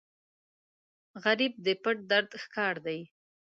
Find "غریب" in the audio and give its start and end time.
1.23-1.53